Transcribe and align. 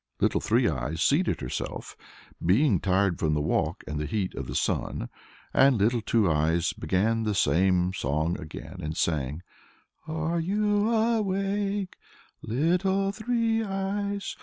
Little 0.19 0.41
Three 0.41 0.67
Eyes 0.67 0.99
seated 1.03 1.41
herself, 1.41 1.95
being 2.43 2.79
tired 2.79 3.19
from 3.19 3.35
the 3.35 3.39
walk 3.41 3.83
and 3.85 3.99
the 3.99 4.07
heat 4.07 4.33
of 4.33 4.47
the 4.47 4.55
sun, 4.55 5.09
and 5.53 5.77
Little 5.77 6.01
Two 6.01 6.27
Eyes 6.27 6.73
began 6.73 7.21
the 7.21 7.35
same 7.35 7.93
song 7.93 8.35
again, 8.39 8.77
and 8.81 8.97
sang, 8.97 9.43
"Are 10.07 10.39
you 10.39 10.89
awake, 10.91 11.97
Little 12.41 13.11
Three 13.11 13.63
Eyes?" 13.63 14.35